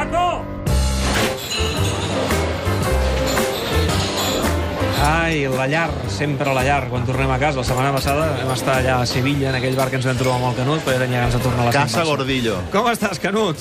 [0.00, 1.89] Paco!
[5.10, 7.58] Ai, la llar, sempre la llar, quan tornem a casa.
[7.58, 10.38] La setmana passada vam estar allà a Sevilla, en aquell bar que ens vam trobar
[10.38, 12.04] amb el Canut, però ja tenia ganes de tornar a la Casa.
[12.06, 12.60] Gordillo.
[12.70, 13.58] Com estàs, Canut?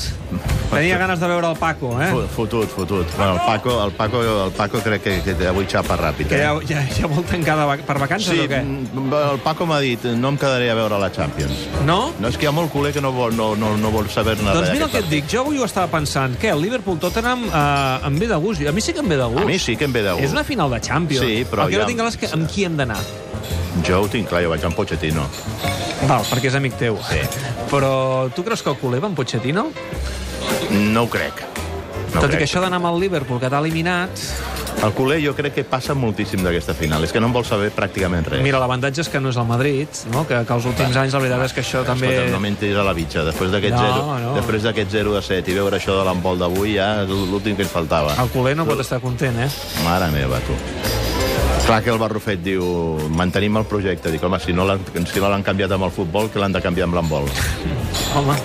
[0.70, 2.12] Tenia ganes de veure el Paco, eh?
[2.36, 3.08] Fotut, fotut.
[3.18, 6.28] Bueno, el Paco, el Paco, el Paco crec que, que avui xapa ràpid.
[6.30, 6.44] Que Eh?
[6.46, 8.60] ja, ja, ja vol tancar de per vacances Sí, o què?
[8.62, 11.66] mm, el Paco m'ha dit, no em quedaré a veure la Champions.
[11.88, 12.14] No?
[12.20, 14.46] No, és que hi ha molt culer que no vol, no, no, no vol saber-ne
[14.54, 16.38] Doncs res mira el que et dic, jo avui ho estava pensant.
[16.38, 18.62] Què, el Liverpool-Tottenham eh, em ve de gust?
[18.70, 19.42] A mi sí que em ve de gust.
[19.42, 20.24] A mi sí que em ve de gust.
[20.30, 21.26] És una final de Champions.
[21.26, 23.00] Sí, però el que ja- no tinc clar és que amb qui hem d'anar.
[23.86, 25.24] Jo ho tinc clar, jo vaig amb Pochettino.
[26.08, 26.98] Val, perquè és amic teu.
[27.10, 27.20] Sí.
[27.70, 29.70] Però tu creus que el culer va amb Pochettino?
[30.72, 31.44] No ho crec.
[32.14, 32.40] No Tot i crec.
[32.40, 34.10] que això d'anar amb el Liverpool, que t'ha eliminat...
[34.80, 37.04] El culer jo crec que passa moltíssim d'aquesta final.
[37.04, 38.40] És que no en vol saber pràcticament res.
[38.42, 40.22] Mira, l'avantatge és que no és el Madrid, no?
[40.26, 42.08] que, que els últims anys la veritat és que això també...
[42.14, 43.26] Escolta, no mentis a la bitxa.
[43.28, 44.32] Després d'aquest No, 0, no.
[44.40, 47.72] després d'aquest 0 de 7 i veure això de l'embol d'avui, ja l'últim que ens
[47.76, 48.16] faltava.
[48.24, 49.50] El culer no pot estar content, eh?
[49.84, 50.56] Mare meva, tu.
[51.70, 52.64] Clar que el Barrufet diu
[53.14, 54.10] mantenim el projecte.
[54.10, 56.88] Dic, home, si no l'han si no canviat amb el futbol, que l'han de canviar
[56.88, 57.30] amb l'embol.
[58.18, 58.38] Home,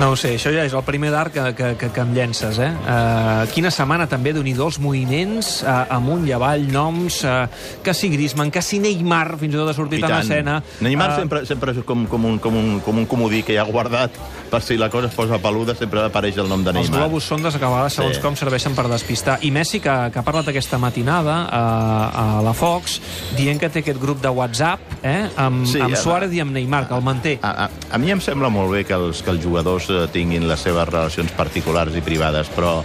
[0.00, 2.58] no ho sé, això ja és el primer d'art que, que, que, que em llences,
[2.60, 2.66] eh?
[2.82, 7.44] Uh, quina setmana també, d'un i dos moviments, uh, amunt i avall, noms, uh,
[7.84, 10.58] que si Griezmann, que si Neymar, fins i tot ha sortit en escena.
[10.84, 13.58] Neymar Eh, sempre, sempre és com, com, un, com, un, com un comodí que hi
[13.60, 14.16] ha guardat
[14.50, 17.04] per si la cosa es posa peluda, sempre apareix el nom de Els Neymar.
[17.06, 18.22] globus sondes, que a vegades, segons Sí.
[18.22, 19.38] com, serveixen per despistar.
[19.46, 21.62] I Messi, que, que ha parlat aquesta matinada a,
[22.10, 22.98] a la Fox,
[23.38, 26.88] dient que té aquest grup de WhatsApp eh, amb, Sí, amb Suárez i amb Neymar,
[26.90, 27.38] que el manté.
[27.42, 30.48] A, a, a mi em sembla molt bé que els, que els jugadors eh, tinguin
[30.48, 32.78] les seves relacions particulars i privades, però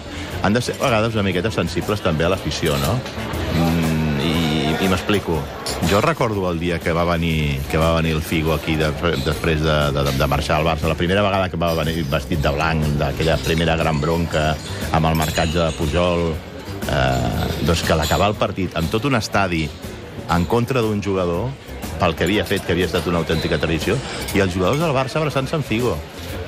[0.43, 2.95] han de ser a vegades una miqueta sensibles també a l'afició, no?
[3.55, 5.35] Mm, I i m'explico.
[5.89, 8.91] Jo recordo el dia que va venir, que va venir el Figo aquí de,
[9.25, 12.51] després de, de, de marxar al Barça, la primera vegada que va venir vestit de
[12.55, 14.53] blanc, d'aquella primera gran bronca
[14.95, 16.29] amb el marcatge de Pujol,
[16.87, 19.65] eh, doncs que l'acabar el partit amb tot un estadi
[20.29, 21.49] en contra d'un jugador
[21.99, 23.97] pel que havia fet, que havia estat una autèntica tradició,
[24.33, 25.97] i els jugadors del Barça abraçant-se Figo.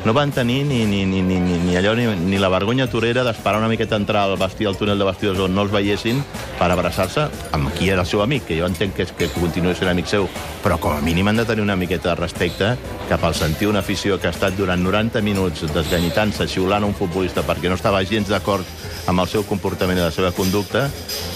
[0.06, 3.22] No van tenir ni, ni, ni, ni, ni, ni allò, ni, ni la vergonya torera
[3.24, 6.24] d'esperar una miqueta entrar al, vestí, al túnel de vestidors on no els veiessin
[6.58, 9.76] per abraçar-se amb qui era el seu amic, que jo entenc que, és, que continuï
[9.78, 10.26] sent amic seu,
[10.64, 12.72] però com a mínim han de tenir una miqueta de respecte
[13.12, 17.46] cap al sentir una afició que ha estat durant 90 minuts desganyitant-se, xiulant un futbolista
[17.46, 18.66] perquè no estava gens d'acord
[19.08, 20.88] amb el seu comportament i la seva conducta,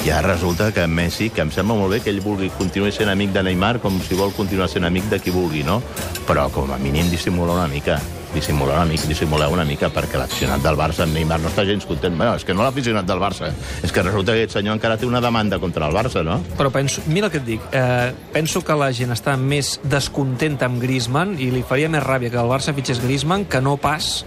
[0.06, 3.34] ara resulta que Messi, que em sembla molt bé que ell vulgui continuar sent amic
[3.34, 5.82] de Neymar com si vol continuar sent amic de qui vulgui, no?
[6.28, 8.00] Però com a mínim dissimular una mica
[8.36, 11.88] dissimular una mica, dissimular una mica perquè l'aficionat del Barça amb Neymar no està gens
[11.88, 12.18] content.
[12.20, 13.50] Bueno, és que no l'aficionat del Barça,
[13.82, 16.42] és que resulta que aquest senyor encara té una demanda contra el Barça, no?
[16.60, 20.68] Però penso, mira el que et dic, eh, penso que la gent està més descontenta
[20.68, 24.26] amb Griezmann i li faria més ràbia que el Barça fitxés Griezmann que no pas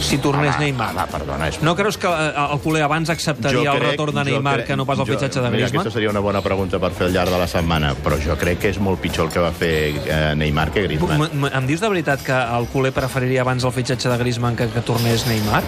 [0.00, 0.90] si tornés home, Neymar.
[0.94, 1.60] Home, perdona, és...
[1.62, 4.86] No creus que eh, el culer abans acceptaria el retorn de Neymar crec- que no
[4.86, 5.80] pas el fitxatge de Griezmann?
[5.80, 8.58] aquesta seria una bona pregunta per fer al llarg de la setmana, però jo crec
[8.60, 9.72] que és molt pitjor el que va fer
[10.04, 11.28] eh, Neymar que Griezmann.
[11.32, 14.68] M- Em dius de veritat que el culer preferiria abans el fitxatge de Griezmann que
[14.68, 15.62] que tornés Neymar?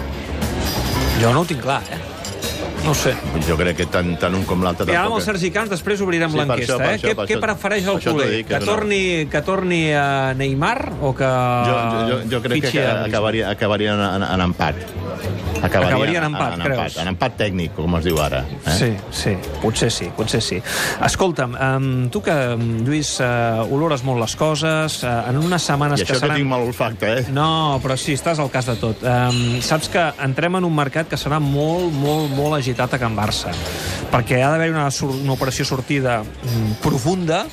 [1.21, 1.97] Jo no ho tinc clar, eh?
[2.89, 3.11] No sé.
[3.45, 6.01] Jo crec que tant, tant un com l'altre I ara amb el Sergi Camps després
[6.01, 6.95] obrirem Sí, l'enquesta, eh?
[6.97, 8.29] això, Què, què prefereix el culer?
[8.47, 11.29] Que és una- torni, que torni a Neymar o que
[11.69, 11.75] Jo,
[12.09, 14.81] jo, jo, crec que acabaria, acabaria en, en, en empat.
[15.61, 16.79] Acabaria, Acabaria en empat, en, creus?
[16.79, 18.41] empat, en empat tècnic, com es diu ara.
[18.47, 18.75] Eh?
[18.77, 20.59] Sí, sí, potser sí, potser sí.
[21.05, 26.01] Escolta'm, um, tu que, um, Lluís, uh, olores molt les coses, uh, en unes setmanes
[26.01, 26.41] I que això que seran...
[26.41, 27.25] tinc mal olfacte, eh?
[27.35, 29.03] No, però sí, estàs al cas de tot.
[29.03, 33.17] Um, saps que entrem en un mercat que serà molt, molt, molt agitat a Can
[33.17, 33.53] Barça,
[34.13, 37.45] perquè ha d'haver una, una operació sortida mm, profunda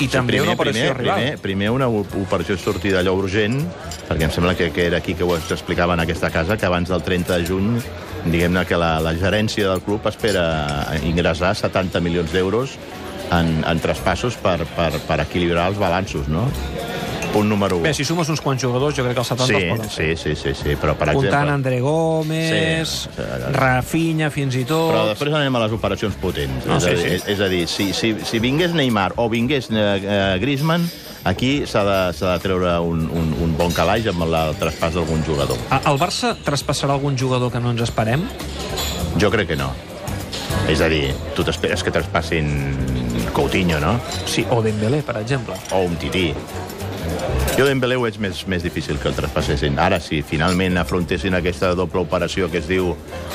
[0.00, 1.20] i també una operació primer, rival.
[1.20, 3.62] primer, primer una operació sortida allò urgent,
[4.06, 6.88] perquè em sembla que, que era aquí que ho explicaven en aquesta casa, que abans
[6.88, 7.70] del 30 de juny
[8.26, 10.46] diguem-ne que la, la gerència del club espera
[11.06, 12.76] ingressar 70 milions d'euros
[13.34, 16.46] en, en traspassos per, per, per equilibrar els balanços, no?
[17.32, 17.82] Punt número 1.
[17.84, 20.06] Bé, si sumes uns quants jugadors, jo crec que els 70 sí, els poden fer.
[20.16, 21.54] sí, sí, sí, sí, però per Comptant exemple...
[21.58, 23.24] André Gómez, Sí.
[23.52, 24.92] Rafinha, fins i tot...
[24.94, 26.64] Però després anem a les operacions potents.
[26.66, 27.14] No, és, a sí, dir, sí.
[27.18, 30.86] és, és a dir, si, si, si vingués Neymar o vingués eh, eh, Griezmann,
[31.26, 35.58] aquí s'ha de, de treure un, un, un bon calaix amb el traspàs d'algun jugador.
[35.82, 38.24] El Barça traspassarà algun jugador que no ens esperem?
[39.20, 39.72] Jo crec que no.
[40.70, 42.48] És a dir, tu t'esperes que traspassin
[43.36, 43.98] Coutinho, no?
[44.24, 45.58] Sí, o Dembélé, per exemple.
[45.76, 46.30] O un tití.
[47.56, 49.78] Jo Dembélé ho veig més, més difícil que el traspassessin.
[49.80, 52.90] Ara, si finalment afrontessin aquesta doble operació que es diu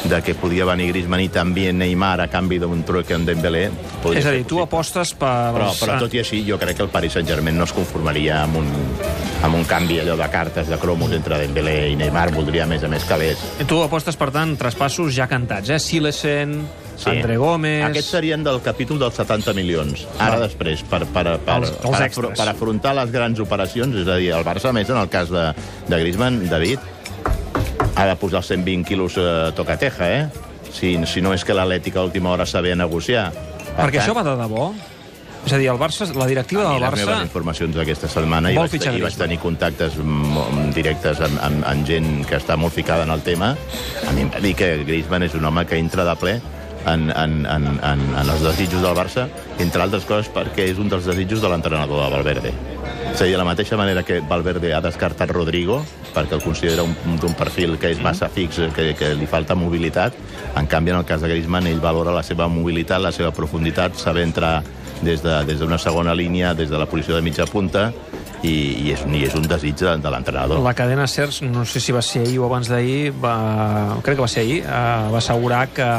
[0.06, 3.63] de que podia venir Griezmann i també Neymar a canvi d'un truc en Dembélé...
[4.13, 5.33] És a dir, tu apostes per...
[5.56, 8.62] Però, però tot i així, jo crec que el Paris Saint-Germain no es conformaria amb
[8.62, 8.69] un,
[9.41, 12.85] amb un canvi allò de cartes de cromos entre Dembélé i Neymar, voldria a més
[12.85, 13.41] a més calés.
[13.57, 15.81] I tu apostes, per tant, traspassos ja cantats, eh?
[15.81, 16.59] Silesen,
[17.03, 17.09] sí.
[17.12, 17.81] André Gómez...
[17.89, 20.06] Aquests serien del capítol dels 70 milions.
[20.18, 20.45] Ara, Val.
[20.48, 22.38] després, per, per, per, Els- els per, extras.
[22.39, 25.33] per afrontar les grans operacions, és a dir, el Barça, a més, en el cas
[25.33, 25.50] de,
[25.89, 26.80] de Griezmann, David,
[27.95, 30.24] ha de posar els 120 quilos eh, tocateja, eh?
[30.71, 33.27] Si, si no és que l'Atlètic a última hora sabia negociar.
[33.33, 34.69] Per Perquè això va de debò?
[35.42, 37.25] És a dir, el Barça, la directiva a mi del les meves Barça...
[37.25, 39.97] informacions d'aquesta setmana i vaig, i vaig tenir contactes
[40.75, 43.56] directes amb, amb, amb gent que està molt ficada en el tema.
[44.07, 46.36] A mi em va dir que Griezmann és un home que entra de ple
[46.88, 49.28] en, en, en, en, en els desitjos del Barça,
[49.60, 52.54] entre altres coses perquè és un dels desitjos de l'entrenador de Valverde.
[53.12, 55.81] És a dir, de la mateixa manera que Valverde ha descartat Rodrigo,
[56.16, 60.13] perquè el considera un- un- perfil que és massa fix, que, que li falta mobilitat,
[60.56, 63.95] en canvi, en el cas de Griezmann, ell valora la seva mobilitat, la seva profunditat,
[63.95, 64.62] saber entrar
[65.01, 67.92] des d'una de, des segona línia, des de la posició de mitja punta,
[68.44, 70.62] i, i, és, i és un desig de, de l'entrenador.
[70.66, 73.36] La cadena CERS, no sé si va ser ahir o abans d'ahir, va...
[74.02, 75.90] crec que va ser ahir, eh, va assegurar que,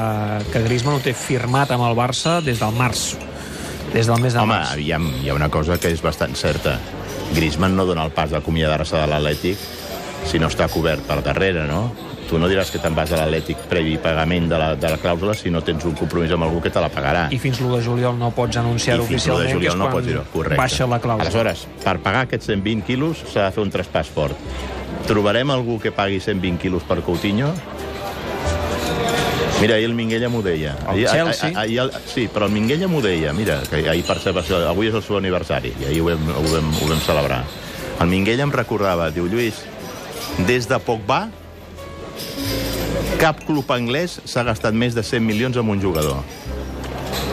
[0.53, 3.13] que Griezmann ho té firmat amb el Barça des del març,
[3.93, 4.75] des del mes de Home, març.
[4.75, 6.79] aviam, hi ha una cosa que és bastant certa.
[7.33, 9.69] Griezmann no dona el pas d'acomiadar-se de l'Atlètic
[10.29, 11.87] si no està cobert per darrere, no?
[12.33, 15.35] Tu no diràs que te'n vas a l'Atlètic previ pagament de la, de la clàusula
[15.37, 17.27] si no tens un compromís amb algú que te la pagarà.
[17.29, 19.77] I fins l'1 de juliol no pots anunciar-ho I fins l'1 de oficialment, que juliol
[19.83, 20.57] no pots dir-ho, correcte.
[20.57, 21.27] baixa la clàusula.
[21.29, 24.33] Aleshores, per pagar aquests 120 quilos s'ha de fer un traspàs fort.
[25.07, 27.53] Trobarem algú que pagui 120 quilos per Coutinho?
[29.61, 30.73] Mira, ahir el Minguella m'ho deia.
[30.89, 31.49] El Ahir- Chelsea.
[31.51, 33.33] ahir- ahir el- sí, però el Minguella m'ho deia.
[33.35, 34.33] Mira, que ahir per ser,
[34.67, 37.45] avui és el seu aniversari, i ahir ho vam, ho vam, ho vam celebrar.
[38.01, 39.61] El Minguella em recordava, diu, Lluís,
[40.49, 41.29] des de Pogba,
[43.21, 46.23] cap club anglès s'ha gastat més de 100 milions en un jugador.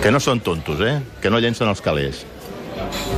[0.04, 1.00] Que no són tontos, eh?
[1.22, 2.26] Que no llencen els calés.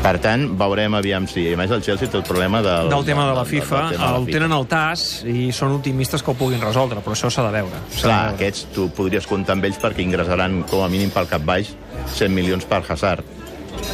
[0.01, 1.43] Per tant, veurem aviam si...
[1.51, 2.87] I més, el Chelsea té el problema del...
[2.89, 5.51] del tema de la del- FIFA, del tema de la el tenen al tas i
[5.53, 7.81] són optimistes que ho puguin resoldre, però això s'ha de veure.
[7.91, 8.35] s'ha de Clar, veure.
[8.39, 11.69] aquests tu podries comptar amb ells perquè ingressaran com a mínim pel cap baix
[12.15, 13.27] 100 milions per Hazard.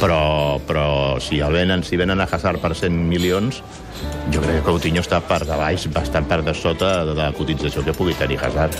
[0.00, 0.86] Però, però
[1.20, 3.60] si el venen, si venen a Hazard per 100 milions,
[4.32, 7.84] jo crec que Coutinho està per de baix, bastant per de sota de la cotització
[7.86, 8.78] que pugui tenir Hazard.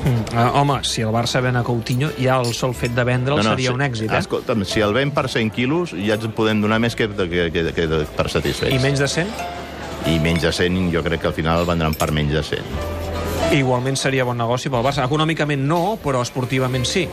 [0.00, 0.32] Mm.
[0.32, 3.68] Uh, home, si el Barça ven a Coutinho, ja el sol fet de vendre'l seria
[3.68, 4.20] si, un èxit, eh?
[4.24, 7.50] Escolta'm, si el ven per 100 quilos, ja ens en podem donar més que, que,
[7.52, 8.72] que, que per satisfets.
[8.72, 9.34] I menys de 100?
[10.08, 12.72] I menys de 100, jo crec que al final el vendran per menys de 100.
[13.60, 15.04] Igualment seria bon negoci pel Barça.
[15.04, 17.04] Econòmicament no, però esportivament sí.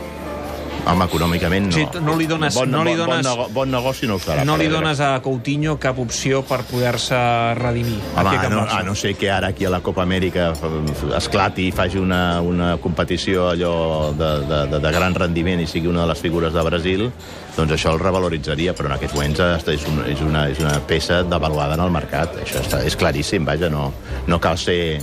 [0.86, 1.72] Home, econòmicament no.
[1.76, 4.44] Sí, no li dones- Bon, no li dones- Bon, nego bon negoci no ho farà.
[4.44, 7.98] No li dones a Coutinho cap opció per poder-se redimir.
[8.16, 11.66] Home, a no, a no ser que ara aquí a la Copa Amèrica f- esclati
[11.68, 16.02] i faci una, una competició allò de, de, de, de gran rendiment i sigui una
[16.02, 17.10] de les figures de Brasil,
[17.56, 21.22] doncs això el revaloritzaria, però en aquests moments és, un, és, una, és una peça
[21.22, 22.34] devaluada en el mercat.
[22.44, 23.92] Això està, és claríssim, vaja, no,
[24.26, 25.02] no cal ser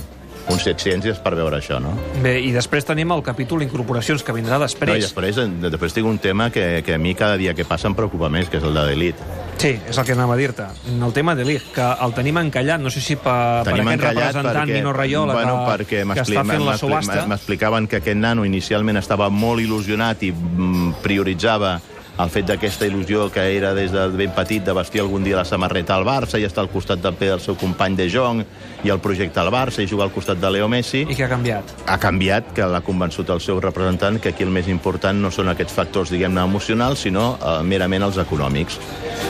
[0.52, 1.94] un set ciències per veure això, no?
[2.22, 5.02] Bé, i després tenim el capítol incorporacions, que vindrà No, i després.
[5.02, 8.30] després, després tinc un tema que, que a mi cada dia que passa em preocupa
[8.32, 9.26] més, que és el de l'elit.
[9.56, 10.66] Sí, és el que anava a dir-te.
[10.92, 14.48] El tema de Lig, que el tenim encallat, no sé si per, per aquest representant
[14.52, 17.22] perquè, Mino Raiola, bueno, que, perquè que està fent la subhasta.
[17.30, 21.78] M'explicaven que aquest nano inicialment estava molt il·lusionat i mm, prioritzava
[22.16, 25.44] el fet d'aquesta il·lusió que era des de ben petit de vestir algun dia la
[25.44, 28.40] samarreta al Barça i estar al costat també del seu company de Jong
[28.84, 31.04] i el projecte al Barça i jugar al costat de Leo Messi.
[31.04, 31.74] I què ha canviat?
[31.86, 35.52] Ha canviat, que l'ha convençut el seu representant que aquí el més important no són
[35.52, 38.80] aquests factors, diguem-ne, emocionals, sinó eh, merament els econòmics.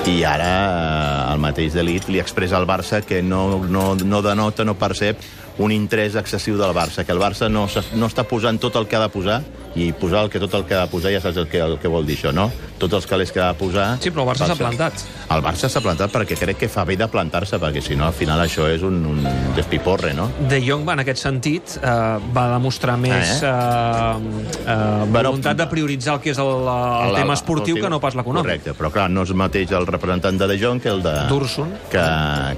[0.07, 4.65] I ara eh, el mateix d'Elit li expressa al Barça que no, no, no denota,
[4.65, 5.23] no percep
[5.59, 8.99] un interès excessiu del Barça, que el Barça no, no està posant tot el que
[8.99, 9.41] ha de posar,
[9.77, 11.75] i posar el que tot el que ha de posar ja saps el que, el
[11.79, 12.49] que vol dir això, no?
[12.81, 13.87] Tots els calés que ha de posar...
[14.01, 15.03] Sí, però el Barça s'ha plantat.
[15.33, 18.15] El Barça s'ha plantat perquè crec que fa bé de plantar-se, perquè si no, al
[18.17, 19.21] final això és un, un
[19.57, 20.31] despiporre, no?
[20.49, 21.95] De Jong en aquest sentit, eh,
[22.37, 23.49] va demostrar més Eh?
[23.49, 27.91] eh, eh, voluntat de prioritzar el que és el, el, El- tema esportiu el- que
[27.93, 28.47] no pas l'econòmic.
[28.49, 31.15] Correcte, però clar, no és mateix el representant de De Jong que el de...
[31.29, 31.73] D'Ursun.
[31.91, 32.05] Que,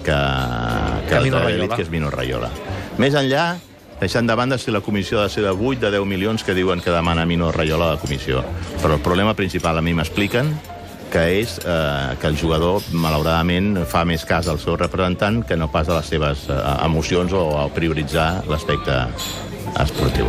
[0.04, 2.50] que, que, Que el de l'Elit, que és Mino Raiola.
[2.98, 3.56] Més enllà,
[4.00, 6.54] deixant de banda si la comissió ha de ser de 8, de 10 milions que
[6.54, 8.44] diuen que demana Mino Raiola a la comissió.
[8.82, 10.54] Però el problema principal a mi m'expliquen
[11.08, 15.70] que és eh, que el jugador, malauradament, fa més cas al seu representant que no
[15.72, 18.98] pas a les seves eh, emocions o a prioritzar l'aspecte
[19.82, 20.28] esportiu.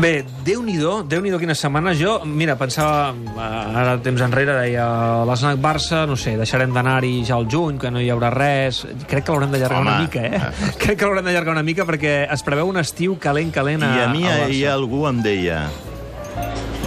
[0.00, 1.92] Bé, Déu-n'hi-do, déu nhi déu quina setmana.
[1.94, 4.86] Jo, mira, pensava, eh, ara temps enrere, deia
[5.28, 8.82] l'Snac Barça, no sé, deixarem d'anar-hi ja al juny, que no hi haurà res.
[9.06, 10.40] Crec que l'haurem d'allargar una mica, eh?
[10.40, 13.94] eh, Crec que l'haurem d'allargar una mica perquè es preveu un estiu calent, calent a,
[13.98, 14.50] I a mi al Barça.
[14.50, 15.62] ahir algú em deia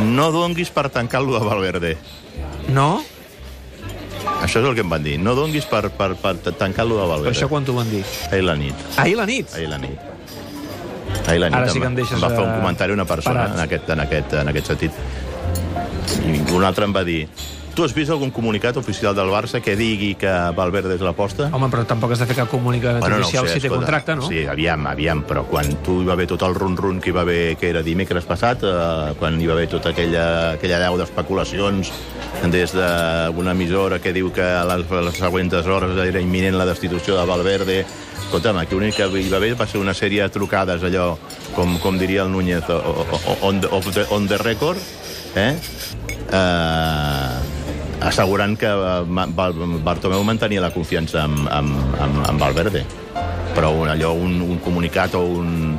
[0.03, 1.97] no donguis per tancar-lo de Valverde.
[2.73, 3.03] No?
[4.43, 5.17] Això és el que em van dir.
[5.21, 7.35] No donguis per, per, per tancar-lo de Valverde.
[7.37, 8.03] això quan t'ho van dir?
[8.31, 8.89] Ahir la nit.
[8.97, 9.53] Ahir la nit?
[9.55, 10.12] Ahir la nit.
[11.27, 13.47] Ahir la nit Ara sí que em deixes, em va fer un comentari una persona
[13.47, 13.57] parat.
[13.57, 14.91] en aquest, en, aquest, en aquest sentit.
[16.23, 17.27] I un altre em va dir
[17.73, 21.47] tu has vist algun comunicat oficial del Barça que digui que Valverde és l'aposta?
[21.57, 23.79] Home, però tampoc has de fer cap comunicat Bueno, no oficial sé, si té escolta.
[23.81, 24.27] contracte, no?
[24.29, 27.23] Sí, aviam, aviam, però quan tu hi va haver tot el run-run que hi va
[27.25, 31.91] haver, que era dimecres passat, eh, quan hi va haver tota aquella, aquella deu d'especulacions
[32.53, 36.69] des d'una emissora que diu que a les, a les següents hores era imminent la
[36.69, 37.85] destitució de Valverde,
[38.25, 41.13] escolta'm, aquí l'únic que hi va haver va ser una sèrie de trucades, allò,
[41.55, 44.77] com, com diria el Núñez, o- o- on, the, on the record,
[45.35, 45.55] eh?
[46.31, 47.61] eh
[48.03, 49.29] assegurant que eh,
[49.85, 52.81] Bartomeu mantenia la confiança amb, amb, amb, amb Valverde.
[53.55, 55.77] Però allò, un, un comunicat o, un,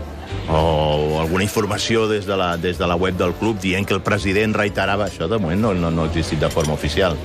[0.48, 4.00] o alguna informació des de, la, des de la web del club dient que el
[4.00, 7.18] president reiterava això, de moment no, no, no ha existit de forma oficial.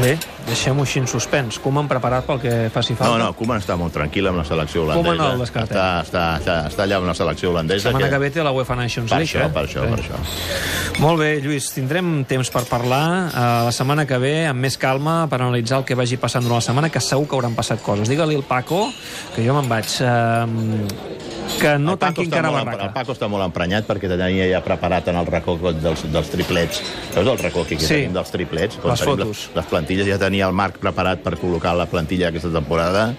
[0.00, 0.16] Bé,
[0.48, 1.56] deixem-ho així en suspens.
[1.62, 3.18] Koeman preparat pel que faci No, falta?
[3.22, 5.04] no, Koeman està molt tranquil amb la selecció holandesa.
[5.06, 5.76] Koeman no el descartem.
[5.78, 7.88] Està, està, està, està allà amb la selecció holandesa.
[7.88, 9.52] Setmana que ve té la UEFA Nations Per League, això, eh?
[9.54, 9.94] per això, Sí.
[9.94, 11.00] per això.
[11.00, 15.28] Molt bé, Lluís, tindrem temps per parlar uh, la setmana que ve, amb més calma,
[15.30, 18.08] per analitzar el que vagi passant durant la setmana, que segur que hauran passat coses.
[18.10, 18.88] Digue-li al Paco,
[19.34, 21.13] que jo me'n vaig, uh,
[21.60, 22.84] que no el, Paco tanqui està encara molt, em- barraca.
[22.86, 26.82] el Paco està molt emprenyat perquè tenia ja preparat en el racó dels, dels triplets.
[27.14, 27.94] Veus el racó aquí que Sí.
[27.94, 28.78] tenim dels triplets?
[28.84, 29.28] Les tenim fotos.
[29.28, 33.14] Les, les plantilles ja tenia el Marc preparat per col·locar la plantilla aquesta temporada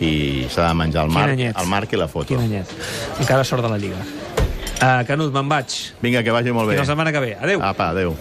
[0.00, 2.26] i s'ha de menjar el Marc, el Marc i la foto.
[2.28, 2.66] Quin anyet.
[3.20, 4.00] Encara sort de la Lliga.
[4.80, 5.66] Uh, Canut, me'n vaig.
[6.00, 6.76] Vinga, que vagi molt bé.
[6.78, 7.36] Fins la setmana que ve.
[7.38, 7.60] Adéu.
[7.62, 8.14] Apa, adéu.